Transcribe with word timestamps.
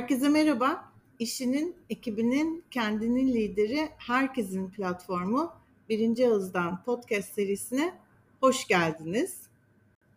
Herkese 0.00 0.28
merhaba. 0.28 0.84
İşinin, 1.18 1.76
ekibinin, 1.90 2.64
kendinin 2.70 3.34
lideri, 3.34 3.88
herkesin 3.98 4.70
platformu 4.70 5.52
Birinci 5.88 6.28
Ağız'dan 6.28 6.82
podcast 6.84 7.34
serisine 7.34 7.94
hoş 8.40 8.66
geldiniz. 8.66 9.36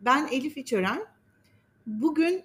Ben 0.02 0.28
Elif 0.32 0.58
İçören. 0.58 1.06
Bugün 1.88 2.44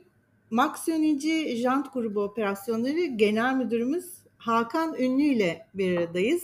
Max 0.50 0.88
Yönetici 0.88 1.56
Jant 1.56 1.94
Grubu 1.94 2.20
Operasyonları 2.22 3.04
Genel 3.04 3.54
Müdürümüz 3.54 4.06
Hakan 4.38 4.94
Ünlü 4.98 5.22
ile 5.22 5.66
bir 5.74 5.98
aradayız. 5.98 6.42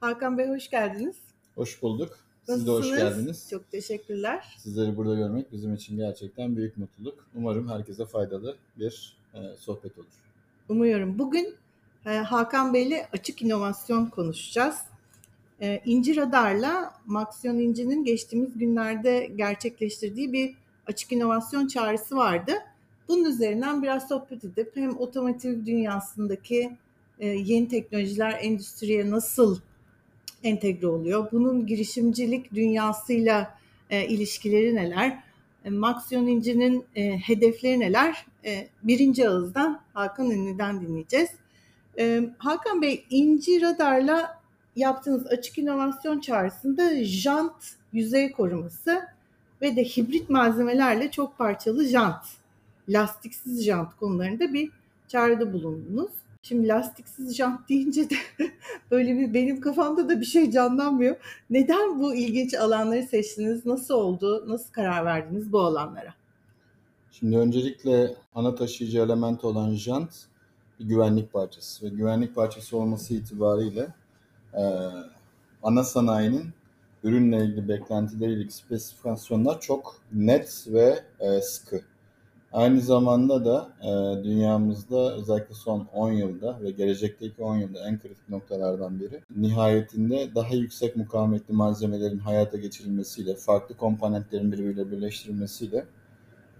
Hakan 0.00 0.38
Bey 0.38 0.48
hoş 0.48 0.70
geldiniz. 0.70 1.16
Hoş 1.54 1.82
bulduk. 1.82 2.18
Siz 2.46 2.66
de 2.66 2.70
hoş 2.70 2.88
geldiniz. 2.88 3.46
Çok 3.50 3.70
teşekkürler. 3.70 4.56
Sizleri 4.58 4.96
burada 4.96 5.14
görmek 5.14 5.52
bizim 5.52 5.74
için 5.74 5.96
gerçekten 5.96 6.56
büyük 6.56 6.76
mutluluk. 6.76 7.26
Umarım 7.34 7.68
herkese 7.68 8.06
faydalı 8.06 8.56
bir 8.78 9.16
e, 9.34 9.38
sohbet 9.58 9.98
olur. 9.98 10.21
Umuyorum. 10.68 11.18
Bugün 11.18 11.54
e, 12.06 12.10
Hakan 12.10 12.74
Bey 12.74 12.82
ile 12.82 13.08
açık 13.12 13.42
inovasyon 13.42 14.06
konuşacağız. 14.06 14.76
E, 15.60 15.82
İnci 15.84 16.16
Radar'la 16.16 16.94
Maxion 17.06 17.58
İnci'nin 17.58 18.04
geçtiğimiz 18.04 18.58
günlerde 18.58 19.30
gerçekleştirdiği 19.36 20.32
bir 20.32 20.54
açık 20.86 21.12
inovasyon 21.12 21.66
çağrısı 21.66 22.16
vardı. 22.16 22.52
Bunun 23.08 23.24
üzerinden 23.24 23.82
biraz 23.82 24.08
sohbet 24.08 24.44
edip 24.44 24.76
hem 24.76 24.98
otomotiv 24.98 25.66
dünyasındaki 25.66 26.76
e, 27.18 27.28
yeni 27.28 27.68
teknolojiler 27.68 28.38
endüstriye 28.40 29.10
nasıl 29.10 29.58
entegre 30.44 30.86
oluyor? 30.86 31.28
Bunun 31.32 31.66
girişimcilik 31.66 32.54
dünyasıyla 32.54 33.58
e, 33.90 34.06
ilişkileri 34.06 34.74
neler? 34.74 35.22
E, 35.64 35.70
Maxion 35.70 36.26
İnci'nin 36.26 36.84
e, 36.96 37.18
hedefleri 37.18 37.80
neler? 37.80 38.26
E, 38.44 38.68
birinci 38.82 39.28
ağızdan 39.28 39.80
Hakan 39.94 40.30
Ünlü'den 40.30 40.80
dinleyeceğiz. 40.80 41.30
E, 41.98 42.30
Hakan 42.38 42.82
Bey, 42.82 43.04
İnci 43.10 43.60
Radar'la 43.62 44.42
yaptığınız 44.76 45.26
açık 45.26 45.58
inovasyon 45.58 46.20
çağrısında 46.20 47.04
jant 47.04 47.54
yüzey 47.92 48.32
koruması 48.32 49.02
ve 49.62 49.76
de 49.76 49.84
hibrit 49.84 50.30
malzemelerle 50.30 51.10
çok 51.10 51.38
parçalı 51.38 51.84
jant, 51.84 52.24
lastiksiz 52.88 53.64
jant 53.64 53.96
konularında 53.96 54.52
bir 54.52 54.70
çağrıda 55.08 55.52
bulundunuz. 55.52 56.10
Şimdi 56.42 56.68
lastiksiz 56.68 57.36
jant 57.36 57.68
deyince 57.68 58.10
de 58.10 58.14
böyle 58.90 59.18
bir 59.18 59.34
benim 59.34 59.60
kafamda 59.60 60.08
da 60.08 60.20
bir 60.20 60.26
şey 60.26 60.50
canlanmıyor. 60.50 61.16
Neden 61.50 62.00
bu 62.00 62.14
ilginç 62.14 62.54
alanları 62.54 63.02
seçtiniz? 63.02 63.66
Nasıl 63.66 63.94
oldu? 63.94 64.44
Nasıl 64.48 64.72
karar 64.72 65.04
verdiniz 65.04 65.52
bu 65.52 65.60
alanlara? 65.60 66.14
Şimdi 67.10 67.36
öncelikle 67.38 68.14
ana 68.34 68.54
taşıyıcı 68.54 68.98
element 68.98 69.44
olan 69.44 69.74
jant 69.74 70.10
bir 70.80 70.84
güvenlik 70.84 71.32
parçası 71.32 71.86
ve 71.86 71.88
güvenlik 71.88 72.34
parçası 72.34 72.76
olması 72.76 73.14
itibariyle 73.14 73.88
e, 74.54 74.62
ana 75.62 75.84
sanayinin 75.84 76.50
ürünle 77.04 77.44
ilgili 77.44 77.68
beklentileriyle 77.68 78.50
spesifikasyonlar 78.50 79.60
çok 79.60 79.96
net 80.12 80.64
ve 80.68 81.04
e, 81.20 81.40
sıkı. 81.40 81.80
Aynı 82.52 82.80
zamanda 82.80 83.44
da 83.44 83.68
e, 83.82 84.24
dünyamızda 84.24 85.14
özellikle 85.14 85.54
son 85.54 85.88
10 85.94 86.12
yılda 86.12 86.58
ve 86.62 86.70
gelecekteki 86.70 87.42
10 87.42 87.56
yılda 87.56 87.88
en 87.88 87.98
kritik 87.98 88.28
noktalardan 88.28 89.00
biri 89.00 89.20
nihayetinde 89.36 90.34
daha 90.34 90.54
yüksek 90.54 90.96
mukavemetli 90.96 91.54
malzemelerin 91.54 92.18
hayata 92.18 92.56
geçirilmesiyle, 92.56 93.34
farklı 93.34 93.76
komponentlerin 93.76 94.52
birbiriyle 94.52 94.90
birleştirilmesiyle 94.90 95.84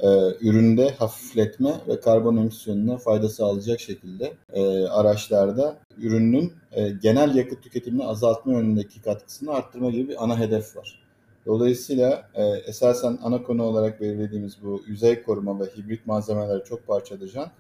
e, 0.00 0.08
üründe 0.41 0.91
hafifletme 0.91 1.75
ve 1.88 2.00
karbon 2.00 2.36
emisyonuna 2.36 2.97
fayda 2.97 3.28
sağlayacak 3.28 3.81
şekilde 3.81 4.32
e, 4.52 4.86
araçlarda 4.86 5.76
ürünün 5.98 6.52
e, 6.72 6.91
genel 6.91 7.34
yakıt 7.34 7.62
tüketimini 7.62 8.04
azaltma 8.04 8.52
yönündeki 8.52 9.02
katkısını 9.02 9.52
arttırma 9.54 9.91
gibi 9.91 10.08
bir 10.08 10.25
ana 10.25 10.38
hedef 10.38 10.76
var. 10.76 11.01
Dolayısıyla 11.47 12.30
e, 12.34 12.44
esasen 12.44 13.19
ana 13.22 13.42
konu 13.42 13.62
olarak 13.62 14.00
belirlediğimiz 14.00 14.56
bu 14.62 14.82
yüzey 14.86 15.22
koruma 15.22 15.60
ve 15.60 15.64
hibrit 15.64 16.06
malzemeleri 16.06 16.64
çok 16.64 16.86
parçalayan 16.86 17.50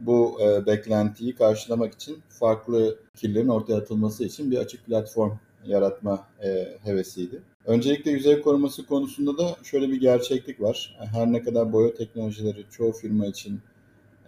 bu 0.00 0.38
e, 0.42 0.66
beklentiyi 0.66 1.34
karşılamak 1.34 1.94
için 1.94 2.22
farklı 2.28 2.98
fikirlerin 3.14 3.48
ortaya 3.48 3.76
atılması 3.76 4.24
için 4.24 4.50
bir 4.50 4.58
açık 4.58 4.86
platform 4.86 5.32
yaratma 5.64 6.26
e, 6.44 6.78
hevesiydi. 6.84 7.42
Öncelikle 7.66 8.10
yüzey 8.10 8.42
koruması 8.42 8.86
konusunda 8.86 9.38
da 9.38 9.56
şöyle 9.62 9.88
bir 9.88 10.00
gerçeklik 10.00 10.60
var. 10.60 10.96
Her 11.12 11.32
ne 11.32 11.42
kadar 11.42 11.72
boya 11.72 11.94
teknolojileri 11.94 12.64
çoğu 12.70 12.92
firma 12.92 13.26
için 13.26 13.60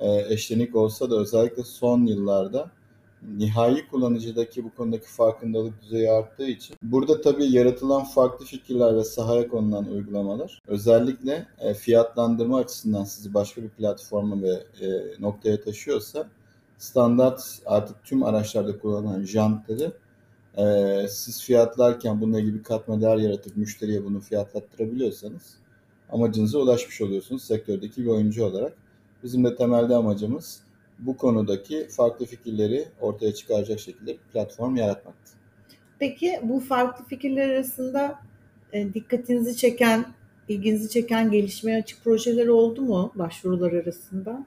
e, 0.00 0.24
eşlenik 0.28 0.76
olsa 0.76 1.10
da 1.10 1.20
özellikle 1.20 1.62
son 1.62 2.06
yıllarda 2.06 2.70
nihai 3.38 3.88
kullanıcıdaki 3.88 4.64
bu 4.64 4.74
konudaki 4.74 5.08
farkındalık 5.08 5.82
düzeyi 5.82 6.10
arttığı 6.10 6.46
için 6.46 6.76
burada 6.82 7.20
tabii 7.20 7.46
yaratılan 7.46 8.04
farklı 8.04 8.46
fikirler 8.46 8.96
ve 8.96 9.04
sahaya 9.04 9.48
konulan 9.48 9.88
uygulamalar 9.92 10.62
özellikle 10.66 11.46
e, 11.58 11.74
fiyatlandırma 11.74 12.58
açısından 12.58 13.04
sizi 13.04 13.34
başka 13.34 13.62
bir 13.62 13.68
platforma 13.68 14.42
ve 14.42 14.52
e, 14.80 14.86
noktaya 15.20 15.60
taşıyorsa 15.60 16.26
standart 16.78 17.58
artık 17.66 18.04
tüm 18.04 18.22
araçlarda 18.22 18.78
kullanılan 18.78 19.22
jantları 19.22 19.92
e, 20.58 21.06
siz 21.08 21.42
fiyatlarken 21.42 22.20
bununla 22.20 22.40
ilgili 22.40 22.54
bir 22.54 22.62
katma 22.62 23.00
değer 23.00 23.16
yaratıp 23.16 23.56
müşteriye 23.56 24.04
bunu 24.04 24.20
fiyatlattırabiliyorsanız 24.20 25.54
amacınıza 26.12 26.58
ulaşmış 26.58 27.00
oluyorsunuz 27.00 27.44
sektördeki 27.44 28.02
bir 28.02 28.08
oyuncu 28.08 28.44
olarak. 28.44 28.72
Bizim 29.22 29.44
de 29.44 29.56
temelde 29.56 29.94
amacımız 29.94 30.63
bu 30.98 31.16
konudaki 31.16 31.88
farklı 31.88 32.26
fikirleri 32.26 32.88
ortaya 33.00 33.34
çıkaracak 33.34 33.80
şekilde 33.80 34.16
platform 34.32 34.76
yaratmaktı. 34.76 35.32
Peki 35.98 36.40
bu 36.42 36.60
farklı 36.60 37.04
fikirler 37.04 37.48
arasında 37.48 38.18
e, 38.72 38.94
dikkatinizi 38.94 39.56
çeken, 39.56 40.06
ilginizi 40.48 40.90
çeken 40.90 41.30
gelişmeye 41.30 41.78
açık 41.78 42.04
projeler 42.04 42.46
oldu 42.46 42.82
mu 42.82 43.12
başvurular 43.14 43.72
arasında? 43.72 44.46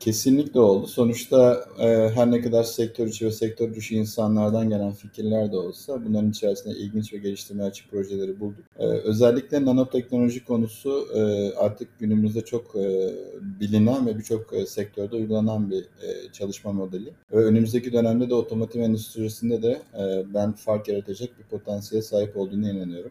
Kesinlikle 0.00 0.60
oldu. 0.60 0.86
Sonuçta 0.86 1.64
e, 1.78 1.86
her 2.14 2.30
ne 2.30 2.40
kadar 2.40 2.62
sektör 2.62 3.06
içi 3.06 3.26
ve 3.26 3.30
sektör 3.30 3.74
dışı 3.74 3.94
insanlardan 3.94 4.68
gelen 4.68 4.92
fikirler 4.92 5.52
de 5.52 5.56
olsa 5.56 6.04
bunların 6.04 6.30
içerisinde 6.30 6.74
ilginç 6.74 7.12
ve 7.12 7.18
geliştirme 7.18 7.64
açık 7.64 7.90
projeleri 7.90 8.40
bulduk. 8.40 8.64
E, 8.78 8.84
özellikle 8.84 9.64
nanoteknoloji 9.64 10.44
konusu 10.44 11.08
e, 11.14 11.54
artık 11.54 11.98
günümüzde 11.98 12.40
çok 12.40 12.76
e, 12.76 13.14
bilinen 13.60 14.06
ve 14.06 14.18
birçok 14.18 14.52
e, 14.52 14.66
sektörde 14.66 15.16
uygulanan 15.16 15.70
bir 15.70 15.82
e, 15.82 16.32
çalışma 16.32 16.72
modeli. 16.72 17.12
Ve 17.32 17.36
önümüzdeki 17.36 17.92
dönemde 17.92 18.30
de 18.30 18.34
otomotiv 18.34 18.80
endüstrisinde 18.80 19.62
de 19.62 19.82
e, 19.98 20.34
ben 20.34 20.52
fark 20.52 20.88
yaratacak 20.88 21.38
bir 21.38 21.44
potansiyele 21.44 22.02
sahip 22.02 22.36
olduğunu 22.36 22.70
inanıyorum. 22.70 23.10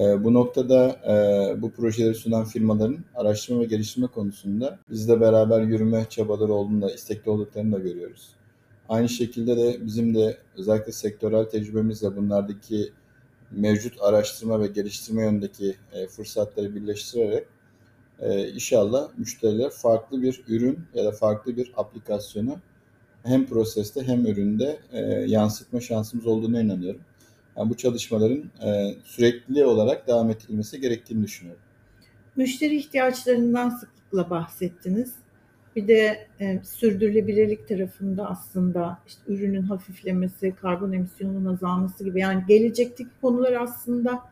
E, 0.00 0.24
bu 0.24 0.34
noktada 0.34 0.88
e, 0.88 1.62
bu 1.62 1.70
projeleri 1.70 2.14
sunan 2.14 2.44
firmaların 2.44 2.98
araştırma 3.14 3.60
ve 3.60 3.64
geliştirme 3.64 4.06
konusunda 4.06 4.78
bizle 4.90 5.20
beraber 5.20 5.60
yürüme 5.60 6.06
çabaları 6.08 6.52
olduğunu 6.52 6.82
da 6.82 6.94
istekli 6.94 7.30
olduklarını 7.30 7.72
da 7.72 7.78
görüyoruz. 7.78 8.28
Aynı 8.88 9.08
şekilde 9.08 9.56
de 9.56 9.86
bizim 9.86 10.14
de 10.14 10.36
özellikle 10.56 10.92
sektörel 10.92 11.44
tecrübemizle 11.44 12.16
bunlardaki 12.16 12.92
mevcut 13.50 14.02
araştırma 14.02 14.60
ve 14.60 14.66
geliştirme 14.66 15.22
yönündeki 15.22 15.76
e, 15.92 16.06
fırsatları 16.06 16.74
birleştirerek 16.74 17.46
e, 18.20 18.48
inşallah 18.48 19.08
müşteriler 19.18 19.70
farklı 19.70 20.22
bir 20.22 20.42
ürün 20.48 20.78
ya 20.94 21.04
da 21.04 21.12
farklı 21.12 21.56
bir 21.56 21.72
aplikasyonu 21.76 22.56
hem 23.22 23.46
proseste 23.46 24.02
hem 24.02 24.26
üründe 24.26 24.80
e, 24.92 25.00
yansıtma 25.26 25.80
şansımız 25.80 26.26
olduğuna 26.26 26.60
inanıyorum. 26.60 27.00
Yani 27.56 27.70
bu 27.70 27.76
çalışmaların 27.76 28.44
e, 28.66 28.94
sürekli 29.04 29.64
olarak 29.64 30.08
devam 30.08 30.30
ettirilmesi 30.30 30.80
gerektiğini 30.80 31.22
düşünüyorum. 31.22 31.62
Müşteri 32.36 32.76
ihtiyaçlarından 32.76 33.70
sıklıkla 33.70 34.30
bahsettiniz. 34.30 35.14
Bir 35.76 35.88
de 35.88 36.26
e, 36.40 36.60
sürdürülebilirlik 36.64 37.68
tarafında 37.68 38.30
aslında 38.30 38.98
işte 39.06 39.20
ürünün 39.26 39.62
hafiflemesi, 39.62 40.54
karbon 40.60 40.92
emisyonunun 40.92 41.54
azalması 41.54 42.04
gibi 42.04 42.20
yani 42.20 42.44
gelecekteki 42.48 43.10
konular 43.20 43.52
aslında 43.52 44.22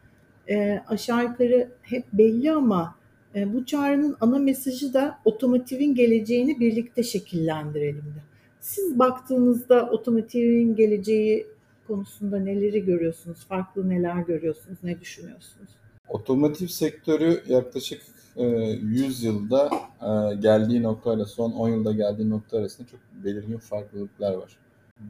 e, 0.49 0.83
aşağı 0.89 1.23
yukarı 1.23 1.69
hep 1.83 2.05
belli 2.13 2.53
ama 2.53 2.95
e, 3.35 3.55
bu 3.55 3.67
çağrının 3.67 4.17
ana 4.21 4.39
mesajı 4.39 4.95
da 4.95 5.19
otomotivin 5.25 5.95
geleceğini 5.95 6.61
birlikte 6.61 7.03
şekillendirelim 7.03 7.97
de. 7.97 8.21
Siz 8.61 8.99
baktığınızda 8.99 9.91
otomotivin 9.91 10.77
geleceği 10.77 11.47
konusunda 11.91 12.39
neleri 12.39 12.85
görüyorsunuz? 12.85 13.39
Farklı 13.49 13.89
neler 13.89 14.23
görüyorsunuz? 14.23 14.79
Ne 14.83 15.01
düşünüyorsunuz? 15.01 15.71
Otomotiv 16.09 16.67
sektörü 16.67 17.43
yaklaşık 17.49 18.03
100 18.37 19.25
e, 19.25 19.27
yılda 19.27 19.71
e, 20.03 20.35
geldiği 20.35 20.83
noktayla 20.83 21.25
son 21.25 21.53
10 21.53 21.69
yılda 21.69 21.93
geldiği 21.93 22.31
nokta 22.31 22.59
arasında 22.59 22.89
çok 22.89 23.01
belirgin 23.25 23.59
farklılıklar 23.59 24.35
var. 24.35 24.57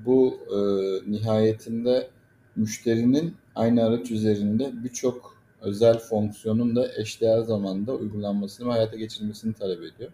Bu 0.06 0.38
e, 0.50 0.61
nihayetinde 1.11 2.11
müşterinin 2.56 3.35
aynı 3.55 3.85
araç 3.85 4.11
üzerinde 4.11 4.71
birçok 4.85 5.37
özel 5.61 5.99
fonksiyonun 5.99 6.76
da 6.76 6.88
eşdeğer 6.97 7.38
zamanda 7.38 7.94
uygulanmasını 7.94 8.69
ve 8.69 8.73
hayata 8.73 8.97
geçirilmesini 8.97 9.53
talep 9.55 9.79
ediyor. 9.79 10.11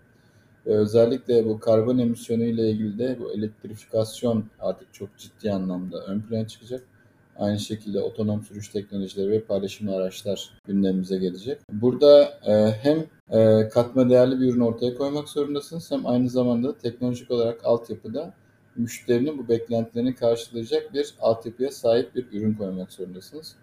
Ve 0.66 0.76
özellikle 0.76 1.44
bu 1.44 1.60
karbon 1.60 1.98
emisyonu 1.98 2.44
ile 2.44 2.70
ilgili 2.70 2.98
de 2.98 3.16
bu 3.20 3.32
elektrifikasyon 3.32 4.44
artık 4.60 4.94
çok 4.94 5.18
ciddi 5.18 5.52
anlamda 5.52 6.04
ön 6.06 6.20
plana 6.20 6.48
çıkacak. 6.48 6.82
Aynı 7.38 7.58
şekilde 7.58 8.00
otonom 8.00 8.42
sürüş 8.42 8.68
teknolojileri 8.68 9.30
ve 9.30 9.40
paylaşımlı 9.40 9.96
araçlar 9.96 10.50
gündemimize 10.66 11.18
gelecek. 11.18 11.58
Burada 11.72 12.38
e, 12.46 12.70
hem 12.82 13.06
e, 13.30 13.68
katma 13.68 14.10
değerli 14.10 14.40
bir 14.40 14.52
ürün 14.52 14.60
ortaya 14.60 14.94
koymak 14.94 15.28
zorundasınız 15.28 15.90
hem 15.90 16.06
aynı 16.06 16.30
zamanda 16.30 16.78
teknolojik 16.78 17.30
olarak 17.30 17.64
altyapıda 17.64 18.34
müşterinin 18.76 19.38
bu 19.38 19.48
beklentilerini 19.48 20.14
karşılayacak 20.14 20.94
bir 20.94 21.14
altyapıya 21.20 21.70
sahip 21.70 22.14
bir 22.14 22.26
ürün 22.32 22.54
koymak 22.54 22.92
zorundasınız. 22.92 23.56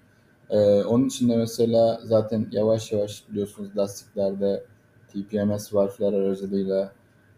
Ee, 0.50 0.84
onun 0.84 1.08
için 1.08 1.30
de 1.30 1.38
mesela 1.38 2.02
zaten 2.04 2.48
yavaş 2.52 2.92
yavaş 2.92 3.30
biliyorsunuz 3.30 3.78
lastiklerde 3.78 4.64
TPMS 5.13 5.74
valfler 5.74 6.13
aracılığıyla 6.13 6.92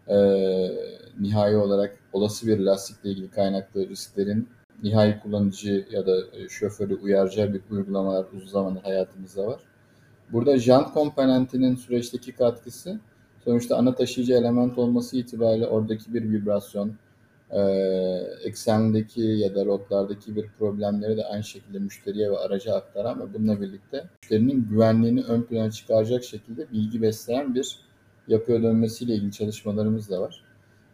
e, 0.08 0.16
nihai 1.20 1.56
olarak 1.56 1.98
olası 2.12 2.46
bir 2.46 2.58
lastikle 2.58 3.10
ilgili 3.10 3.30
kaynaklı 3.30 3.88
risklerin 3.88 4.48
nihai 4.82 5.20
kullanıcı 5.20 5.86
ya 5.90 6.06
da 6.06 6.16
şoförü 6.48 6.94
uyaracağı 6.94 7.54
bir 7.54 7.60
uygulamalar 7.70 8.26
uzun 8.36 8.46
zamandır 8.46 8.82
hayatımızda 8.82 9.46
var. 9.46 9.60
Burada 10.32 10.58
jant 10.58 10.94
komponentinin 10.94 11.76
süreçteki 11.76 12.32
katkısı 12.32 13.00
sonuçta 13.44 13.76
ana 13.76 13.94
taşıyıcı 13.94 14.32
element 14.32 14.78
olması 14.78 15.16
itibariyle 15.16 15.66
oradaki 15.66 16.14
bir 16.14 16.22
vibrasyon, 16.22 16.92
e, 17.50 17.60
eksendeki 18.44 19.20
ya 19.20 19.54
da 19.54 19.64
rotlardaki 19.64 20.36
bir 20.36 20.48
problemleri 20.58 21.16
de 21.16 21.24
aynı 21.24 21.44
şekilde 21.44 21.78
müşteriye 21.78 22.30
ve 22.30 22.38
araca 22.38 22.74
aktaran 22.74 23.20
ve 23.20 23.34
bununla 23.34 23.60
birlikte 23.60 24.04
müşterinin 24.22 24.68
güvenliğini 24.68 25.22
ön 25.22 25.42
plana 25.42 25.70
çıkaracak 25.70 26.24
şekilde 26.24 26.70
bilgi 26.72 27.02
besleyen 27.02 27.54
bir 27.54 27.78
yapıya 28.28 28.62
dönmesiyle 28.62 29.14
ilgili 29.14 29.32
çalışmalarımız 29.32 30.10
da 30.10 30.20
var. 30.20 30.44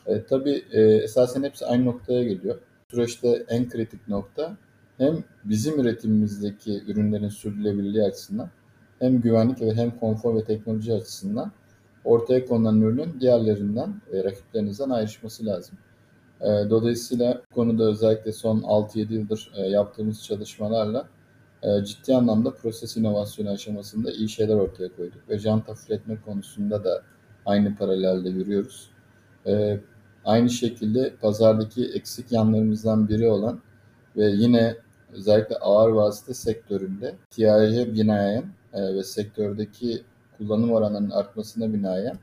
E, 0.07 0.25
tabii 0.25 0.65
e, 0.73 0.81
esasen 0.81 1.43
hepsi 1.43 1.67
aynı 1.67 1.85
noktaya 1.85 2.25
geliyor. 2.25 2.59
Süreçte 2.91 3.45
en 3.49 3.69
kritik 3.69 4.09
nokta 4.09 4.57
hem 4.99 5.25
bizim 5.45 5.81
üretimimizdeki 5.81 6.83
ürünlerin 6.87 7.29
sürdürülebilirliği 7.29 8.05
açısından 8.05 8.51
hem 8.99 9.21
güvenlik 9.21 9.61
ve 9.61 9.75
hem 9.75 9.99
konfor 9.99 10.37
ve 10.37 10.45
teknoloji 10.45 10.93
açısından 10.93 11.53
ortaya 12.05 12.47
konulan 12.47 12.81
ürünün 12.81 13.21
diğerlerinden, 13.21 13.95
e, 14.13 14.25
rakiplerinizden 14.25 14.91
ayrışması 14.91 15.47
lazım. 15.47 15.79
E, 16.43 16.71
dolayısıyla 16.71 17.43
bu 17.51 17.55
konuda 17.55 17.85
özellikle 17.85 18.33
son 18.33 18.61
6-7 18.61 19.13
yıldır 19.13 19.53
e, 19.57 19.61
yaptığımız 19.61 20.25
çalışmalarla 20.25 21.09
e, 21.63 21.85
ciddi 21.85 22.15
anlamda 22.15 22.55
proses 22.55 22.97
inovasyonu 22.97 23.51
aşamasında 23.51 24.13
iyi 24.13 24.29
şeyler 24.29 24.55
ortaya 24.55 24.89
koyduk. 24.97 25.29
Ve 25.29 25.39
jant 25.39 25.69
hafifletme 25.69 26.21
konusunda 26.25 26.85
da 26.85 27.03
aynı 27.47 27.77
paralelde 27.77 28.29
yürüyoruz. 28.29 28.91
E, 29.47 29.81
aynı 30.25 30.51
şekilde 30.51 31.15
pazardaki 31.21 31.85
eksik 31.85 32.33
yanlarımızdan 32.33 33.09
biri 33.09 33.29
olan 33.29 33.61
ve 34.17 34.25
yine 34.25 34.77
özellikle 35.13 35.57
ağır 35.57 35.91
vasıta 35.91 36.35
sektöründe 36.35 37.15
ihtiyacı 37.31 37.95
binaen 37.95 38.45
ve 38.75 39.03
sektördeki 39.03 40.03
kullanım 40.39 40.73
oranının 40.73 41.11
artmasına 41.11 41.73
binaen 41.73 42.19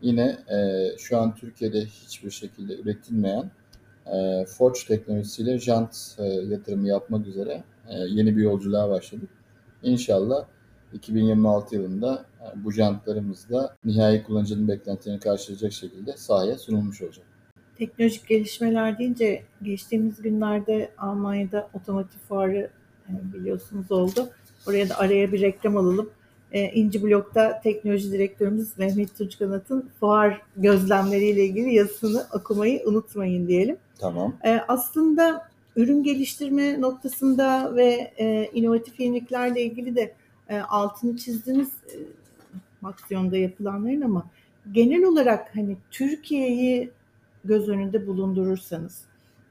yine 0.00 0.38
e, 0.50 0.88
şu 0.98 1.18
an 1.18 1.34
Türkiye'de 1.34 1.84
hiçbir 1.84 2.30
şekilde 2.30 2.76
üretilmeyen 2.76 3.50
e, 4.06 4.44
Forge 4.44 4.80
teknolojisiyle 4.88 5.58
jant 5.58 6.16
e, 6.18 6.24
yatırımı 6.24 6.88
yapmak 6.88 7.26
üzere 7.26 7.64
e, 7.88 7.94
yeni 7.94 8.36
bir 8.36 8.42
yolculuğa 8.42 8.90
başladık. 8.90 9.28
İnşallah 9.82 10.44
2026 10.92 11.74
yılında 11.74 12.24
e, 12.40 12.64
bu 12.64 12.72
jantlarımız 12.72 13.50
da 13.50 13.76
nihai 13.84 14.22
kullanıcının 14.22 14.68
beklentilerini 14.68 15.20
karşılayacak 15.20 15.72
şekilde 15.72 16.16
sahaya 16.16 16.58
sunulmuş 16.58 17.02
olacak. 17.02 17.26
Teknolojik 17.78 18.26
gelişmeler 18.28 18.98
deyince 18.98 19.42
geçtiğimiz 19.62 20.22
günlerde 20.22 20.90
Almanya'da 20.98 21.68
otomotiv 21.74 22.18
fuarı 22.28 22.70
e, 23.08 23.12
biliyorsunuz 23.34 23.92
oldu. 23.92 24.28
Oraya 24.66 24.88
da 24.88 24.98
araya 24.98 25.32
bir 25.32 25.40
reklam 25.40 25.76
alalım. 25.76 26.10
E, 26.56 26.72
İnci 26.72 27.02
Blok'ta 27.02 27.60
teknoloji 27.60 28.12
direktörümüz 28.12 28.78
Mehmet 28.78 29.18
Tunç 29.18 29.38
Kanat'ın 29.38 29.90
fuar 30.00 30.42
gözlemleriyle 30.56 31.44
ilgili 31.44 31.74
yazısını 31.74 32.26
okumayı 32.34 32.82
unutmayın 32.86 33.48
diyelim. 33.48 33.76
Tamam. 33.98 34.34
E, 34.44 34.60
aslında 34.68 35.48
ürün 35.76 36.02
geliştirme 36.02 36.80
noktasında 36.80 37.76
ve 37.76 38.12
e, 38.18 38.50
inovatif 38.54 39.00
yeniliklerle 39.00 39.62
ilgili 39.62 39.96
de 39.96 40.14
e, 40.48 40.58
altını 40.58 41.16
çizdiniz 41.16 41.68
e, 41.68 41.96
Maksiyon'da 42.80 43.36
yapılanların 43.36 44.00
ama 44.00 44.26
genel 44.72 45.04
olarak 45.04 45.56
hani 45.56 45.76
Türkiye'yi 45.90 46.90
göz 47.44 47.68
önünde 47.68 48.06
bulundurursanız, 48.06 49.02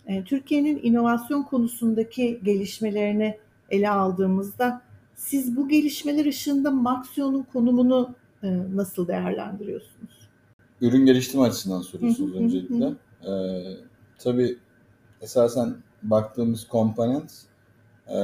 e, 0.08 0.24
Türkiye'nin 0.24 0.80
inovasyon 0.84 1.44
konusundaki 1.44 2.40
gelişmelerini 2.44 3.38
ele 3.70 3.90
aldığımızda 3.90 4.82
siz 5.16 5.56
bu 5.56 5.70
gelişmeler 5.70 6.26
ışığında 6.26 6.72
Maxion'un 6.72 7.44
konumunu 7.54 8.16
e, 8.44 8.48
nasıl 8.76 9.08
değerlendiriyorsunuz? 9.08 10.30
Ürün 10.82 11.06
geliştirme 11.06 11.44
açısından 11.44 11.82
soruyorsunuz 11.82 12.36
öncelikle. 12.36 12.94
Ee, 13.28 13.64
tabii 14.20 14.58
esasen 15.22 15.76
baktığımız 16.04 16.68
komponent 16.68 17.32
e, 18.08 18.18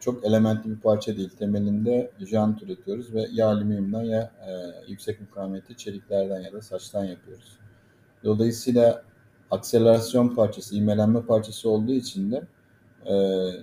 çok 0.00 0.24
elementli 0.24 0.70
bir 0.70 0.80
parça 0.80 1.16
değil. 1.16 1.30
Temelinde 1.38 2.10
jant 2.20 2.62
üretiyoruz 2.62 3.14
ve 3.14 3.28
ya 3.32 3.48
alüminyumdan 3.48 4.02
ya 4.02 4.20
e, 4.20 4.50
yüksek 4.90 5.20
mukavemetli 5.20 5.76
çeliklerden 5.76 6.40
ya 6.40 6.52
da 6.52 6.62
saçtan 6.62 7.04
yapıyoruz. 7.04 7.56
Dolayısıyla 8.24 9.02
akselerasyon 9.50 10.28
parçası, 10.28 10.76
ivmelenme 10.76 11.22
parçası 11.22 11.68
olduğu 11.68 11.92
için 11.92 12.32
de 12.32 12.42
e, 13.06 13.14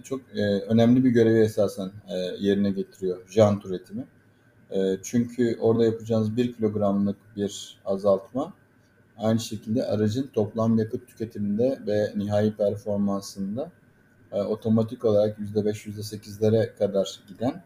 çok 0.03 0.21
e, 0.35 0.41
önemli 0.43 1.03
bir 1.03 1.09
görevi 1.09 1.39
esasen 1.39 1.91
e, 2.09 2.15
yerine 2.39 2.71
getiriyor 2.71 3.29
jant 3.29 3.65
üretimi. 3.65 4.05
E, 4.71 4.97
çünkü 5.03 5.57
orada 5.61 5.85
yapacağınız 5.85 6.37
1 6.37 6.53
kilogramlık 6.53 7.17
bir 7.35 7.77
azaltma 7.85 8.53
aynı 9.17 9.39
şekilde 9.39 9.85
aracın 9.85 10.29
toplam 10.33 10.77
yakıt 10.77 11.07
tüketiminde 11.07 11.79
ve 11.87 12.13
nihai 12.15 12.55
performansında 12.55 13.71
e, 14.31 14.41
otomatik 14.41 15.05
olarak 15.05 15.39
%5, 15.39 15.89
%8'lere 15.89 16.75
kadar 16.75 17.19
giden 17.27 17.63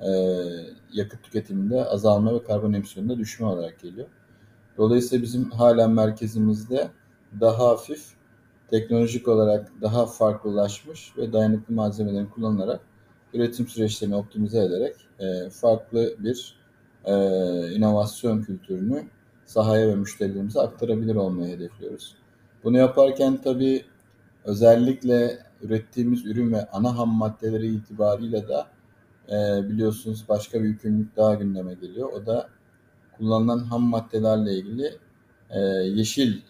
e, 0.00 0.10
yakıt 0.92 1.22
tüketiminde 1.22 1.84
azalma 1.84 2.34
ve 2.34 2.42
karbon 2.44 2.72
emisyonunda 2.72 3.18
düşme 3.18 3.46
olarak 3.46 3.80
geliyor. 3.80 4.06
Dolayısıyla 4.76 5.22
bizim 5.22 5.50
halen 5.50 5.90
merkezimizde 5.90 6.90
daha 7.40 7.58
hafif, 7.58 8.04
teknolojik 8.70 9.28
olarak 9.28 9.72
daha 9.82 10.06
farklılaşmış 10.06 11.16
ve 11.16 11.32
dayanıklı 11.32 11.74
malzemelerin 11.74 12.26
kullanılarak 12.26 12.80
üretim 13.34 13.68
süreçlerini 13.68 14.16
optimize 14.16 14.64
ederek 14.64 14.96
e, 15.18 15.50
farklı 15.50 16.14
bir 16.18 16.56
e, 17.04 17.14
inovasyon 17.72 18.42
kültürünü 18.42 19.04
sahaya 19.46 19.88
ve 19.88 19.94
müşterilerimize 19.94 20.60
aktarabilir 20.60 21.14
olmayı 21.14 21.56
hedefliyoruz. 21.56 22.16
Bunu 22.64 22.78
yaparken 22.78 23.42
tabii 23.42 23.84
özellikle 24.44 25.38
ürettiğimiz 25.62 26.26
ürün 26.26 26.52
ve 26.52 26.66
ana 26.72 26.98
ham 26.98 27.08
maddeleri 27.08 27.66
itibariyle 27.66 28.48
de 28.48 28.64
e, 29.28 29.68
biliyorsunuz 29.68 30.24
başka 30.28 30.62
bir 30.62 30.68
yükümlülük 30.68 31.16
daha 31.16 31.34
gündeme 31.34 31.74
geliyor. 31.74 32.12
O 32.12 32.26
da 32.26 32.48
kullanılan 33.18 33.58
ham 33.58 33.82
maddelerle 33.82 34.52
ilgili 34.54 34.98
e, 35.50 35.60
yeşil 35.84 36.40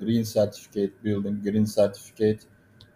Green 0.00 0.22
Certificate 0.22 0.92
Building, 1.04 1.44
Green 1.44 1.64
Certificate 1.64 2.38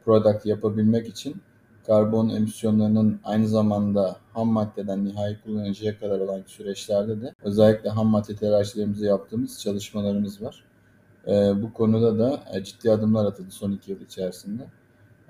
Product 0.05 0.47
yapabilmek 0.47 1.09
için 1.09 1.43
karbon 1.87 2.29
emisyonlarının 2.29 3.21
aynı 3.25 3.49
zamanda 3.49 4.17
ham 4.33 4.49
maddeden 4.49 5.05
nihai 5.05 5.37
kullanıcıya 5.45 5.99
kadar 5.99 6.21
olan 6.21 6.43
süreçlerde 6.47 7.21
de 7.21 7.35
özellikle 7.43 7.91
ham 7.91 8.07
madde 8.07 8.37
telaşlarımızı 8.37 9.07
yaptığımız 9.07 9.61
çalışmalarımız 9.61 10.43
var. 10.43 10.65
E, 11.27 11.62
bu 11.62 11.73
konuda 11.73 12.19
da 12.19 12.43
e, 12.55 12.65
ciddi 12.65 12.91
adımlar 12.91 13.25
atıldı 13.25 13.50
son 13.50 13.73
iki 13.73 13.91
yıl 13.91 14.00
içerisinde. 14.00 14.62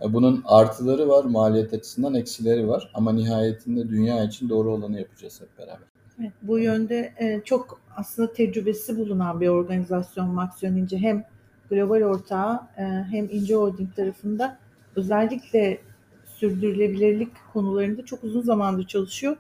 E, 0.03 0.13
bunun 0.13 0.43
artıları 0.47 1.09
var, 1.09 1.25
maliyet 1.25 1.75
açısından 1.75 2.15
eksileri 2.15 2.69
var 2.69 2.91
ama 2.95 3.13
nihayetinde 3.13 3.89
dünya 3.89 4.25
için 4.25 4.49
doğru 4.49 4.75
olanı 4.75 4.99
yapacağız 5.01 5.41
hep 5.41 5.59
beraber. 5.59 5.89
Evet, 6.19 6.33
bu 6.43 6.59
yönde 6.59 7.13
e, 7.19 7.41
çok 7.45 7.81
aslında 7.97 8.33
tecrübesi 8.33 8.99
bulunan 8.99 9.41
bir 9.41 9.49
organizasyon 9.49 10.29
Maksiyon 10.29 10.77
İnce. 10.77 10.99
Hem 10.99 11.25
global 11.71 12.03
ortağı 12.03 12.61
e, 12.79 12.83
hem 13.11 13.29
İnce 13.31 13.55
Holding 13.55 13.97
tarafında 13.97 14.59
özellikle 14.97 15.79
sürdürülebilirlik 16.27 17.33
konularında 17.53 18.05
çok 18.05 18.25
uzun 18.25 18.41
zamandır 18.41 18.87
çalışıyor. 18.87 19.37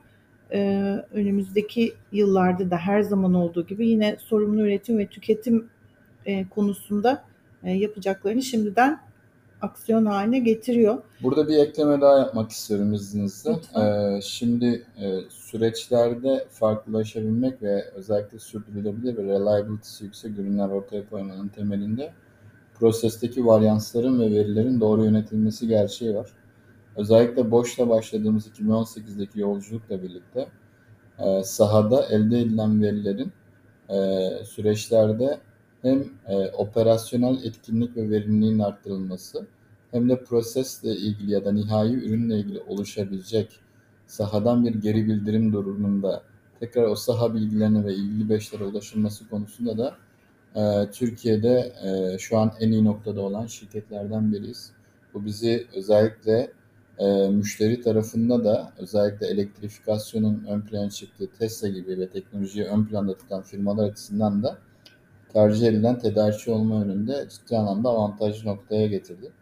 E, 0.53 0.59
önümüzdeki 1.13 1.95
yıllarda 2.13 2.71
da 2.71 2.77
her 2.77 3.03
zaman 3.03 3.35
olduğu 3.35 3.67
gibi 3.67 3.89
yine 3.89 4.17
sorumlu 4.19 4.63
üretim 4.63 4.99
ve 4.99 5.07
tüketim 5.07 5.69
konusunda 6.51 7.25
yapacaklarını 7.63 8.43
şimdiden 8.43 9.01
aksiyon 9.63 10.07
haline 10.07 10.39
getiriyor. 10.39 10.99
Burada 11.23 11.49
bir 11.49 11.57
ekleme 11.57 12.01
daha 12.01 12.19
yapmak 12.19 12.51
istiyorum 12.51 12.93
izninizle. 12.93 13.51
Ee, 13.51 14.21
şimdi 14.23 14.87
e, 14.97 15.19
süreçlerde 15.29 16.47
farklılaşabilmek 16.51 17.63
ve 17.63 17.85
özellikle 17.95 18.39
sürdürülebilir 18.39 19.17
ve 19.17 19.23
reliability'si 19.23 20.05
yüksek 20.05 20.39
ürünler 20.39 20.69
ortaya 20.69 21.09
koymanın 21.11 21.49
temelinde 21.49 22.13
prosesteki 22.75 23.47
varyansların 23.47 24.21
ve 24.21 24.31
verilerin 24.31 24.81
doğru 24.81 25.05
yönetilmesi 25.05 25.69
gerçeği 25.69 26.15
var. 26.15 26.31
Özellikle 26.97 27.51
boşla 27.51 27.89
başladığımız 27.89 28.47
2018'deki 28.49 29.41
yolculukla 29.41 30.03
birlikte 30.03 30.47
e, 31.19 31.43
sahada 31.45 32.07
elde 32.07 32.41
edilen 32.41 32.83
verilerin 32.83 33.33
e, 33.89 34.29
süreçlerde 34.45 35.41
hem 35.83 36.05
e, 36.29 36.37
operasyonel 36.37 37.45
etkinlik 37.45 37.97
ve 37.97 38.11
verimliliğin 38.11 38.59
arttırılması 38.59 39.47
hem 39.91 40.09
de 40.09 40.25
prosesle 40.25 40.97
ilgili 40.97 41.31
ya 41.31 41.45
da 41.45 41.53
nihai 41.53 41.95
ürünle 41.95 42.39
ilgili 42.39 42.61
oluşabilecek 42.61 43.61
sahadan 44.07 44.65
bir 44.67 44.75
geri 44.75 45.07
bildirim 45.07 45.53
durumunda 45.53 46.23
tekrar 46.61 46.83
o 46.83 46.95
saha 46.97 47.35
bilgilerine 47.35 47.85
ve 47.85 47.95
ilgili 47.95 48.29
beşlere 48.29 48.65
ulaşılması 48.65 49.29
konusunda 49.29 49.79
da 49.79 49.97
e, 50.57 50.91
Türkiye'de 50.91 51.73
e, 51.85 52.19
şu 52.19 52.39
an 52.39 52.53
en 52.61 52.73
iyi 52.73 52.85
noktada 52.85 53.21
olan 53.21 53.47
şirketlerden 53.47 54.33
biriyiz. 54.33 54.73
Bu 55.15 55.25
bizi 55.25 55.67
özellikle 55.75 56.53
e, 56.99 57.29
müşteri 57.29 57.81
tarafında 57.81 58.45
da 58.45 58.73
özellikle 58.79 59.27
elektrifikasyonun 59.27 60.45
ön 60.49 60.61
plana 60.61 60.91
çıktığı 60.91 61.27
Tesla 61.39 61.69
gibi 61.69 61.99
ve 61.99 62.09
teknolojiyi 62.09 62.65
ön 62.65 62.85
planda 62.85 63.17
tutan 63.17 63.43
firmalar 63.43 63.91
açısından 63.91 64.43
da 64.43 64.59
tercih 65.33 65.67
edilen 65.67 65.99
tedarikçi 65.99 66.51
olma 66.51 66.75
yönünde 66.75 67.29
ciddi 67.31 67.57
anlamda 67.57 67.89
avantajlı 67.89 68.49
noktaya 68.49 68.87
getirdi. 68.87 69.33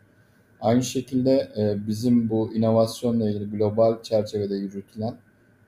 Aynı 0.61 0.83
şekilde 0.83 1.49
e, 1.57 1.87
bizim 1.87 2.31
bu 2.31 2.55
inovasyonla 2.55 3.31
ilgili 3.31 3.51
global 3.51 4.03
çerçevede 4.03 4.55
yürütülen 4.55 5.15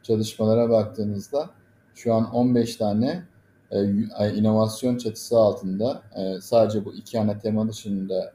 çalışmalara 0.03 0.71
baktığınızda 0.71 1.51
şu 1.95 2.15
an 2.15 2.35
15 2.35 2.77
tane 2.77 3.23
e, 3.71 4.35
inovasyon 4.35 4.97
çatısı 4.97 5.39
altında 5.39 6.03
e, 6.17 6.41
sadece 6.41 6.85
bu 6.85 6.95
iki 6.95 7.21
ana 7.21 7.39
tema 7.39 7.69
dışında 7.69 8.33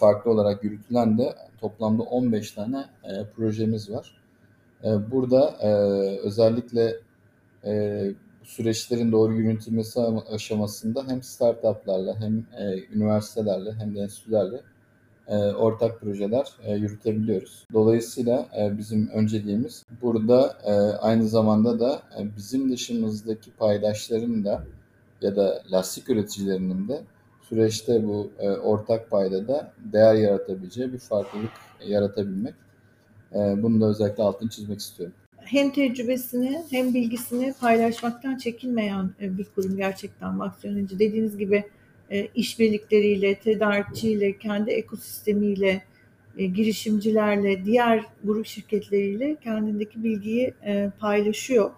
farklı 0.00 0.30
olarak 0.30 0.64
yürütülen 0.64 1.18
de 1.18 1.34
toplamda 1.60 2.02
15 2.02 2.52
tane 2.52 2.84
projemiz 3.36 3.90
var. 3.90 4.16
Burada 5.10 5.58
özellikle 6.24 6.96
süreçlerin 8.44 9.12
doğru 9.12 9.34
yürütülmesi 9.34 10.00
aşamasında 10.32 11.04
hem 11.08 11.22
startuplarla 11.22 12.20
hem 12.20 12.38
e, 12.58 12.94
üniversitelerle 12.94 13.72
hem 13.72 13.96
de 13.96 14.00
enstitülerle 14.00 14.60
e, 15.28 15.36
ortak 15.36 16.00
projeler 16.00 16.46
e, 16.64 16.74
yürütebiliyoruz. 16.74 17.66
Dolayısıyla 17.72 18.48
e, 18.58 18.78
bizim 18.78 19.08
önceliğimiz 19.08 19.84
burada 20.02 20.56
e, 20.64 20.72
aynı 20.96 21.28
zamanda 21.28 21.80
da 21.80 22.02
e, 22.18 22.36
bizim 22.36 22.72
dışımızdaki 22.72 23.50
paydaşların 23.50 24.44
da 24.44 24.64
ya 25.22 25.36
da 25.36 25.62
lastik 25.72 26.10
üreticilerinin 26.10 26.88
de 26.88 27.02
süreçte 27.48 28.06
bu 28.06 28.30
e, 28.38 28.50
ortak 28.50 29.10
payda 29.10 29.48
da 29.48 29.72
değer 29.92 30.14
yaratabileceği 30.14 30.92
bir 30.92 30.98
farklılık 30.98 31.50
yaratabilmek. 31.86 32.54
E, 33.34 33.62
bunu 33.62 33.80
da 33.80 33.86
özellikle 33.86 34.22
altını 34.22 34.50
çizmek 34.50 34.80
istiyorum. 34.80 35.14
Hem 35.44 35.72
tecrübesini 35.72 36.62
hem 36.70 36.94
bilgisini 36.94 37.54
paylaşmaktan 37.60 38.36
çekinmeyen 38.36 39.10
e, 39.20 39.38
bir 39.38 39.44
kurum 39.44 39.76
gerçekten 39.76 40.34
Maksiyonuncu. 40.34 40.98
Dediğiniz 40.98 41.38
gibi 41.38 41.64
e, 42.10 42.28
işbirlikleriyle, 42.34 43.34
tedarikçiyle, 43.34 44.38
kendi 44.38 44.70
ekosistemiyle, 44.70 45.82
e, 46.38 46.46
girişimcilerle, 46.46 47.64
diğer 47.64 48.04
grup 48.24 48.46
şirketleriyle 48.46 49.36
kendindeki 49.44 50.04
bilgiyi 50.04 50.54
paylaşıyor. 50.98 51.70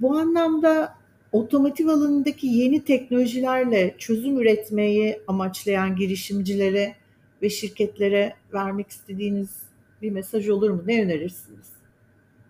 Bu 0.00 0.16
anlamda 0.18 0.94
otomotiv 1.32 1.88
alanındaki 1.88 2.46
yeni 2.46 2.84
teknolojilerle 2.84 3.94
çözüm 3.98 4.40
üretmeyi 4.40 5.20
amaçlayan 5.26 5.96
girişimcilere 5.96 6.94
ve 7.42 7.50
şirketlere 7.50 8.34
vermek 8.52 8.88
istediğiniz 8.88 9.56
bir 10.02 10.10
mesaj 10.10 10.48
olur 10.48 10.70
mu? 10.70 10.82
Ne 10.86 11.02
önerirsiniz? 11.02 11.79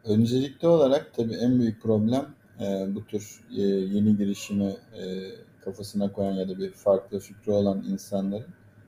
Öncelikli 0.04 0.68
olarak 0.68 1.14
tabii 1.14 1.34
en 1.34 1.58
büyük 1.58 1.82
problem 1.82 2.26
e, 2.60 2.94
bu 2.94 3.06
tür 3.06 3.40
e, 3.56 3.62
yeni 3.62 4.16
girişimi 4.16 4.76
e, 4.98 5.04
kafasına 5.64 6.12
koyan 6.12 6.32
ya 6.32 6.48
da 6.48 6.58
bir 6.58 6.70
farklı 6.70 7.18
fikri 7.18 7.52
olan 7.52 7.84
insanların 7.88 8.46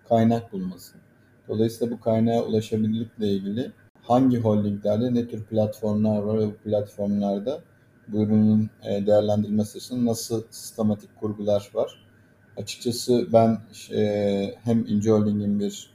kaynak 0.09 0.52
bulması. 0.52 0.95
Dolayısıyla 1.49 1.97
bu 1.97 2.00
kaynağa 2.00 2.42
ulaşabilirlikle 2.42 3.28
ilgili 3.28 3.73
hangi 4.02 4.38
holdinglerde 4.38 5.14
ne 5.14 5.28
tür 5.28 5.45
platformlar 5.45 6.23
var 6.23 6.38
ve 6.38 6.47
bu 6.47 6.54
platformlarda 6.54 7.61
bu 8.09 8.23
ürünün 8.23 8.71
e, 8.83 9.07
değerlendirilmesi 9.07 9.78
için 9.78 10.07
nasıl 10.07 10.42
sistematik 10.50 11.16
kurgular 11.21 11.71
var. 11.75 12.04
Açıkçası 12.57 13.26
ben 13.33 13.59
e, 13.95 14.54
hem 14.64 14.85
İnce 14.88 15.11
Holding'in 15.11 15.61
bir 15.61 15.90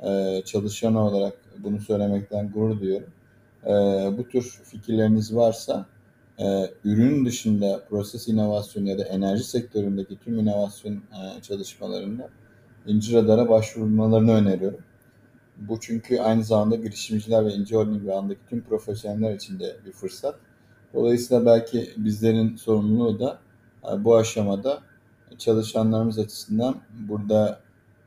e, 0.00 0.42
çalışanı 0.44 1.06
olarak 1.06 1.34
bunu 1.58 1.80
söylemekten 1.80 2.50
gurur 2.52 2.80
duyuyorum. 2.80 3.08
Bu 4.18 4.28
tür 4.28 4.60
fikirleriniz 4.64 5.36
varsa 5.36 5.86
ürün 6.84 7.26
dışında 7.26 7.84
proses 7.90 8.28
inovasyonu 8.28 8.88
ya 8.88 8.98
da 8.98 9.04
enerji 9.04 9.44
sektöründeki 9.44 10.18
tüm 10.18 10.38
inovasyon 10.38 11.02
çalışmalarında 11.42 12.28
İnci 12.86 13.14
Radar'a 13.14 13.48
başvurmalarını 13.48 14.32
öneriyorum. 14.32 14.80
Bu 15.56 15.80
çünkü 15.80 16.18
aynı 16.18 16.44
zamanda 16.44 16.76
girişimciler 16.76 17.46
ve 17.46 17.52
İnci 17.52 17.76
Holding 17.76 18.06
ve 18.06 18.14
andaki 18.14 18.40
tüm 18.50 18.62
profesyoneller 18.62 19.34
için 19.34 19.60
de 19.60 19.76
bir 19.86 19.92
fırsat. 19.92 20.34
Dolayısıyla 20.94 21.46
belki 21.46 21.90
bizlerin 21.96 22.56
sorumluluğu 22.56 23.20
da 23.20 23.38
e, 23.92 24.04
bu 24.04 24.16
aşamada 24.16 24.80
çalışanlarımız 25.38 26.18
açısından 26.18 26.76
burada 27.08 27.60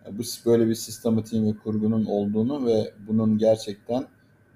e, 0.05 0.17
bu 0.17 0.23
böyle 0.45 0.67
bir 0.67 0.75
sistematiğin 0.75 1.47
ve 1.47 1.57
kurgunun 1.57 2.05
olduğunu 2.05 2.65
ve 2.65 2.93
bunun 3.07 3.37
gerçekten 3.37 4.05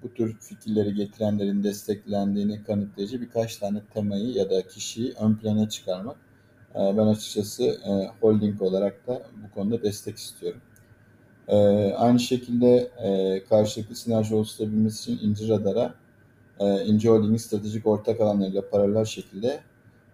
bu 0.02 0.14
tür 0.14 0.36
fikirleri 0.40 0.94
getirenlerin 0.94 1.64
desteklendiğini 1.64 2.64
kanıtlayıcı 2.64 3.20
birkaç 3.20 3.56
tane 3.56 3.82
temayı 3.94 4.32
ya 4.32 4.50
da 4.50 4.66
kişiyi 4.68 5.14
ön 5.20 5.34
plana 5.34 5.68
çıkarmak. 5.68 6.16
E, 6.74 6.78
ben 6.78 7.06
açıkçası 7.06 7.80
holding 8.20 8.62
olarak 8.62 9.06
da 9.06 9.22
bu 9.44 9.54
konuda 9.54 9.82
destek 9.82 10.16
istiyorum. 10.16 10.60
Aynı 11.96 12.20
şekilde 12.20 12.90
karşılıklı 13.48 13.94
sinerji 13.94 14.34
oluşturabilmesi 14.34 15.12
için 15.12 15.28
İnci 15.28 15.48
Radar'a 15.48 15.94
e, 16.60 16.84
İnce 16.84 17.08
Holding'in 17.08 17.36
stratejik 17.36 17.86
ortak 17.86 18.20
alanlarıyla 18.20 18.70
paralel 18.70 19.04
şekilde 19.04 19.60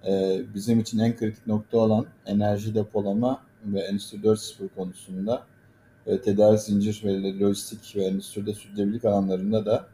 e, 0.07 0.41
bizim 0.55 0.81
için 0.81 0.99
en 0.99 1.17
kritik 1.17 1.47
nokta 1.47 1.79
olan 1.79 2.07
enerji 2.27 2.75
depolama 2.75 3.43
ve 3.65 3.81
Endüstri 3.81 4.19
4.0 4.19 4.69
konusunda 4.77 5.43
e, 6.07 6.21
tedarik 6.21 6.61
zincir 6.61 7.01
ve 7.05 7.39
lojistik 7.41 7.97
ve 7.97 8.05
endüstride 8.05 8.55
sürdürülebilirlik 8.55 9.05
alanlarında 9.05 9.67
da 9.67 9.87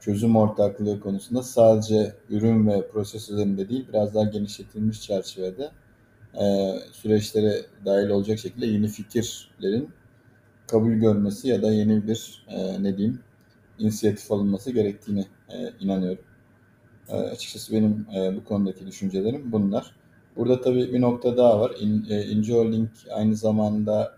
çözüm 0.00 0.36
ortaklığı 0.36 1.00
konusunda 1.00 1.42
sadece 1.42 2.14
ürün 2.30 2.66
ve 2.66 2.88
proses 2.88 3.30
üzerinde 3.30 3.68
değil 3.68 3.86
biraz 3.88 4.14
daha 4.14 4.24
genişletilmiş 4.24 5.02
çerçevede 5.02 5.70
e, 6.40 6.74
süreçlere 6.92 7.62
dahil 7.84 8.08
olacak 8.08 8.38
şekilde 8.38 8.66
yeni 8.66 8.88
fikirlerin 8.88 9.90
kabul 10.66 10.92
görmesi 10.92 11.48
ya 11.48 11.62
da 11.62 11.72
yeni 11.72 12.08
bir 12.08 12.44
e, 12.48 12.82
ne 12.82 12.96
diyeyim 12.96 13.20
inisiyatif 13.78 14.32
alınması 14.32 14.72
gerektiğini 14.72 15.26
e, 15.48 15.72
inanıyorum. 15.80 16.24
E, 17.08 17.16
açıkçası 17.16 17.72
benim 17.72 18.06
bu 18.36 18.44
konudaki 18.44 18.86
düşüncelerim 18.86 19.52
bunlar. 19.52 19.94
Burada 20.36 20.60
tabii 20.60 20.92
bir 20.92 21.00
nokta 21.00 21.36
daha 21.36 21.60
var. 21.60 21.72
İn, 21.80 22.42
Holding 22.52 22.88
aynı 23.14 23.36
zamanda 23.36 24.16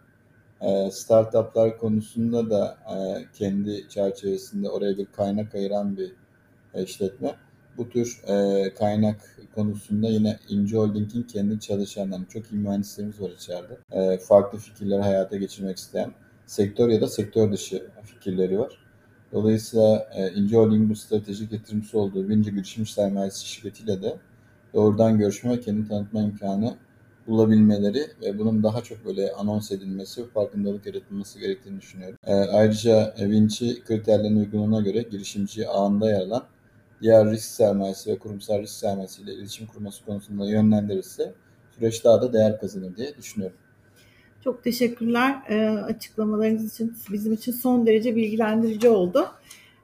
startuplar 0.91 1.79
konusunda 1.79 2.51
da 2.51 2.79
e, 2.91 3.25
kendi 3.39 3.89
çerçevesinde 3.89 4.69
oraya 4.69 4.99
bir 4.99 5.07
kaynak 5.07 5.55
ayıran 5.55 5.97
bir 5.97 6.13
işletme. 6.85 7.35
Bu 7.77 7.89
tür 7.89 8.23
e, 8.27 8.75
kaynak 8.75 9.37
konusunda 9.55 10.09
yine 10.09 10.39
İnci 10.49 10.77
Holding'in 10.77 11.23
kendi 11.23 11.61
çalışanları, 11.61 12.25
çok 12.29 12.53
iyi 12.53 12.57
mühendislerimiz 12.57 13.21
var 13.21 13.31
içeride. 13.31 13.79
E, 13.93 14.19
farklı 14.19 14.59
fikirleri 14.59 15.03
hayata 15.03 15.37
geçirmek 15.37 15.77
isteyen 15.77 16.13
sektör 16.47 16.89
ya 16.89 17.01
da 17.01 17.09
sektör 17.09 17.53
dışı 17.53 17.87
fikirleri 18.05 18.59
var. 18.59 18.79
Dolayısıyla 19.33 20.09
İnce 20.35 20.57
Holding 20.57 20.91
bu 20.91 20.97
stratejik 20.97 21.53
yatırımcısı 21.53 21.99
olduğu 21.99 22.29
Vinci 22.29 22.55
Girişim 22.55 22.87
Sermayesi 22.87 23.47
şirketiyle 23.47 24.03
de 24.03 24.17
doğrudan 24.75 25.19
görüşme 25.19 25.51
ve 25.51 25.61
kendi 25.61 25.89
tanıtma 25.89 26.23
imkanı 26.23 26.75
bulabilmeleri 27.29 28.07
ve 28.23 28.39
bunun 28.39 28.63
daha 28.63 28.83
çok 28.83 29.05
böyle 29.05 29.33
anons 29.33 29.73
edilmesi 29.73 30.29
farkındalık 30.29 30.87
yaratılması 30.87 31.39
gerektiğini 31.41 31.81
düşünüyorum. 31.81 32.19
E, 32.27 32.33
ayrıca 32.35 33.15
Vinci 33.21 33.85
kriterlerin 33.85 34.37
uygunluğuna 34.37 34.81
göre 34.81 35.03
girişimci 35.03 35.69
ağında 35.69 36.11
yer 36.11 36.21
alan 36.21 36.45
diğer 37.03 37.31
risk 37.31 37.45
sermayesi 37.45 38.11
ve 38.11 38.19
kurumsal 38.19 38.63
risk 38.63 38.75
sermayesi 38.75 39.23
ile 39.23 39.35
iletişim 39.35 39.67
kurması 39.67 40.05
konusunda 40.05 40.51
yönlendirirse 40.51 41.33
süreç 41.79 42.05
daha 42.05 42.23
da 42.23 42.33
değer 42.33 42.61
kazanır 42.61 42.97
diye 42.97 43.17
düşünüyorum. 43.17 43.57
Çok 44.45 44.65
teşekkürler 44.65 45.43
e, 45.49 45.69
açıklamalarınız 45.69 46.75
için. 46.75 46.97
Bizim 47.13 47.33
için 47.33 47.53
son 47.53 47.87
derece 47.87 48.17
bilgilendirici 48.17 48.89
oldu. 48.89 49.29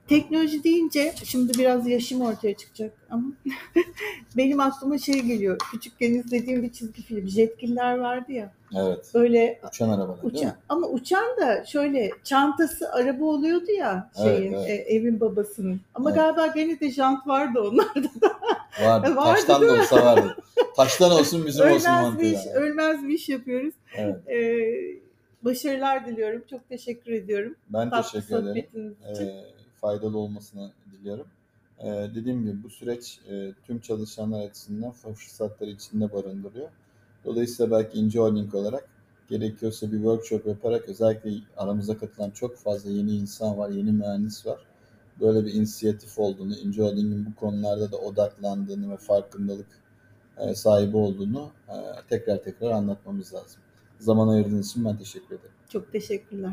Teknoloji 0.08 0.64
deyince 0.64 1.12
şimdi 1.24 1.58
biraz 1.58 1.88
yaşım 1.88 2.20
ortaya 2.20 2.54
çıkacak 2.56 2.92
ama 3.10 3.24
benim 4.36 4.60
aklıma 4.60 4.98
şey 4.98 5.20
geliyor. 5.20 5.58
Küçükken 5.72 6.14
izlediğim 6.14 6.62
bir 6.62 6.72
çizgi 6.72 7.02
film 7.02 7.28
Jetgiller 7.28 7.98
vardı 7.98 8.32
ya. 8.32 8.52
Evet. 8.76 9.10
Böyle 9.14 9.60
Uçan 9.68 9.88
arabalar 9.88 10.22
değil 10.22 10.34
uçan 10.34 10.56
ama 10.68 10.86
uçan 10.88 11.36
da 11.40 11.64
şöyle 11.64 12.10
çantası 12.24 12.92
araba 12.92 13.24
oluyordu 13.24 13.70
ya 13.78 14.10
şeyin 14.22 14.52
Evet, 14.52 14.66
evet. 14.68 14.88
e, 14.88 14.94
evin 14.94 15.20
babasının. 15.20 15.80
Ama 15.94 16.10
Evet. 16.10 16.20
galiba 16.20 16.46
gene 16.46 16.80
de 16.80 16.90
jant 16.90 17.26
vardı 17.26 17.60
onlarda 17.60 18.08
da. 18.22 18.32
Vardı. 18.84 19.06
Vardı, 19.16 19.34
Taştan 19.34 19.62
da 19.62 19.72
olsa 19.72 20.04
vardı. 20.06 20.36
Taştan 20.76 21.10
olsun 21.10 21.46
bizim 21.46 21.66
olsun 21.70 21.90
ölmez 21.90 22.18
bir 22.18 22.24
iş, 22.26 22.32
mantığıyla. 22.34 22.52
ölmez 22.60 23.02
bir 23.02 23.14
iş 23.14 23.28
yapıyoruz. 23.28 23.74
Evet. 23.96 24.28
Ee, 24.28 25.04
başarılar 25.42 26.06
diliyorum. 26.06 26.42
Çok 26.50 26.68
teşekkür 26.68 27.12
ediyorum. 27.12 27.54
Ben 27.68 27.90
Tatlı 27.90 28.20
teşekkür 28.20 28.34
ederim. 28.42 28.96
için. 29.12 29.26
Ee, 29.26 29.44
faydalı 29.84 30.18
olmasını 30.18 30.70
diliyorum. 30.92 31.26
Ee, 31.78 32.10
dediğim 32.14 32.42
gibi 32.42 32.62
bu 32.62 32.70
süreç 32.70 33.20
e, 33.30 33.52
tüm 33.66 33.80
çalışanlar 33.80 34.46
açısından 34.46 34.90
fırsatları 34.90 35.70
içinde 35.70 36.12
barındırıyor. 36.12 36.68
Dolayısıyla 37.24 37.78
belki 37.78 37.98
İnce 37.98 38.18
Holding 38.18 38.54
olarak 38.54 38.88
gerekiyorsa 39.28 39.92
bir 39.92 39.96
workshop 39.96 40.46
yaparak 40.46 40.88
özellikle 40.88 41.30
aramıza 41.56 41.98
katılan 41.98 42.30
çok 42.30 42.56
fazla 42.56 42.90
yeni 42.90 43.10
insan 43.16 43.58
var, 43.58 43.70
yeni 43.70 43.92
mühendis 43.92 44.46
var. 44.46 44.58
Böyle 45.20 45.46
bir 45.46 45.54
inisiyatif 45.54 46.18
olduğunu, 46.18 46.56
İnce 46.56 46.82
Holding'in 46.82 47.26
bu 47.26 47.34
konularda 47.34 47.92
da 47.92 47.96
odaklandığını 47.96 48.92
ve 48.92 48.96
farkındalık 48.96 49.68
e, 50.38 50.54
sahibi 50.54 50.96
olduğunu 50.96 51.50
e, 51.68 51.76
tekrar 52.08 52.42
tekrar 52.42 52.70
anlatmamız 52.70 53.34
lazım. 53.34 53.60
Zaman 53.98 54.28
ayırdığınız 54.28 54.70
için 54.70 54.84
ben 54.84 54.96
teşekkür 54.96 55.34
ederim. 55.34 55.54
Çok 55.68 55.92
teşekkürler. 55.92 56.52